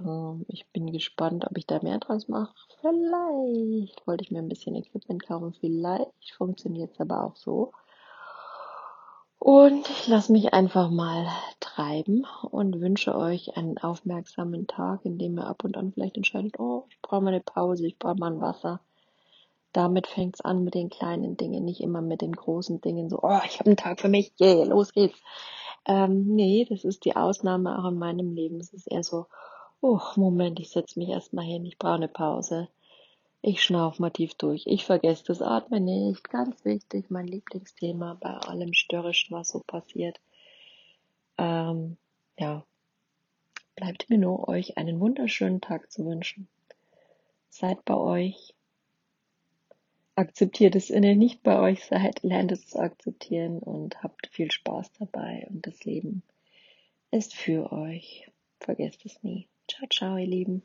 Ähm, 0.00 0.44
ich 0.48 0.68
bin 0.68 0.92
gespannt, 0.92 1.46
ob 1.48 1.58
ich 1.58 1.66
da 1.66 1.80
mehr 1.82 1.98
draus 1.98 2.28
mache. 2.28 2.54
Vielleicht 2.80 4.06
wollte 4.06 4.24
ich 4.24 4.30
mir 4.30 4.38
ein 4.38 4.48
bisschen 4.48 4.76
Equipment 4.76 5.26
kaufen. 5.26 5.52
Vielleicht 5.54 6.32
funktioniert 6.36 6.92
es 6.92 7.00
aber 7.00 7.24
auch 7.24 7.36
so. 7.36 7.72
Und 9.50 9.88
ich 9.88 10.06
lasse 10.06 10.30
mich 10.30 10.52
einfach 10.52 10.90
mal 10.90 11.26
treiben 11.58 12.26
und 12.50 12.82
wünsche 12.82 13.16
euch 13.16 13.56
einen 13.56 13.78
aufmerksamen 13.78 14.66
Tag, 14.66 15.06
in 15.06 15.16
dem 15.16 15.38
ihr 15.38 15.46
ab 15.46 15.64
und 15.64 15.78
an 15.78 15.90
vielleicht 15.90 16.18
entscheidet, 16.18 16.60
oh, 16.60 16.84
ich 16.90 17.00
brauche 17.00 17.22
mal 17.22 17.32
eine 17.32 17.40
Pause, 17.40 17.86
ich 17.86 17.98
brauche 17.98 18.16
mal 18.16 18.30
ein 18.30 18.42
Wasser. 18.42 18.82
Damit 19.72 20.06
fängt's 20.06 20.42
an 20.42 20.64
mit 20.64 20.74
den 20.74 20.90
kleinen 20.90 21.38
Dingen, 21.38 21.64
nicht 21.64 21.80
immer 21.80 22.02
mit 22.02 22.20
den 22.20 22.32
großen 22.32 22.82
Dingen, 22.82 23.08
so, 23.08 23.20
oh, 23.22 23.40
ich 23.46 23.58
habe 23.58 23.70
einen 23.70 23.78
Tag 23.78 24.00
für 24.00 24.10
mich, 24.10 24.34
yeah, 24.38 24.64
los 24.64 24.92
geht's. 24.92 25.18
Ähm, 25.86 26.26
nee, 26.26 26.66
das 26.68 26.84
ist 26.84 27.06
die 27.06 27.16
Ausnahme 27.16 27.78
auch 27.78 27.88
in 27.88 27.98
meinem 27.98 28.34
Leben. 28.34 28.60
Es 28.60 28.74
ist 28.74 28.86
eher 28.86 29.02
so, 29.02 29.28
oh, 29.80 29.98
Moment, 30.16 30.60
ich 30.60 30.68
setze 30.68 30.98
mich 30.98 31.08
erstmal 31.08 31.46
hin, 31.46 31.64
ich 31.64 31.78
brauche 31.78 31.94
eine 31.94 32.08
Pause. 32.08 32.68
Ich 33.40 33.62
schnauf 33.62 33.98
mal 33.98 34.10
tief 34.10 34.34
durch. 34.34 34.66
Ich 34.66 34.84
vergesse 34.84 35.24
das 35.24 35.42
Atmen 35.42 35.84
nicht. 35.84 36.28
Ganz 36.28 36.64
wichtig, 36.64 37.08
mein 37.08 37.26
Lieblingsthema 37.26 38.14
bei 38.20 38.30
allem 38.30 38.72
Störrischen, 38.72 39.36
was 39.36 39.48
so 39.48 39.60
passiert. 39.60 40.20
Ähm, 41.38 41.96
ja, 42.36 42.64
bleibt 43.76 44.10
mir 44.10 44.18
nur, 44.18 44.48
euch 44.48 44.76
einen 44.76 44.98
wunderschönen 44.98 45.60
Tag 45.60 45.90
zu 45.92 46.04
wünschen. 46.04 46.48
Seid 47.48 47.84
bei 47.84 47.94
euch. 47.94 48.54
Akzeptiert 50.16 50.74
es, 50.74 50.90
wenn 50.90 51.04
ihr 51.04 51.14
nicht 51.14 51.44
bei 51.44 51.60
euch 51.60 51.84
seid, 51.84 52.24
lernt 52.24 52.50
es 52.50 52.66
zu 52.66 52.80
akzeptieren 52.80 53.60
und 53.60 54.02
habt 54.02 54.26
viel 54.32 54.50
Spaß 54.50 54.90
dabei. 54.98 55.46
Und 55.48 55.64
das 55.64 55.84
Leben 55.84 56.24
ist 57.12 57.36
für 57.36 57.70
euch. 57.70 58.28
Vergesst 58.58 59.06
es 59.06 59.22
nie. 59.22 59.46
Ciao, 59.68 59.86
ciao, 59.88 60.16
ihr 60.16 60.26
Lieben. 60.26 60.64